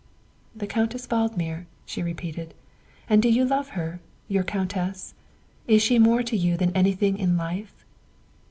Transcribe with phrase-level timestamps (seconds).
[0.55, 2.55] ''The Countess Valdmir, ''she repeated;''
[3.07, 5.13] and do you love her your Countess?
[5.67, 7.85] Is she more to you than anything in life?"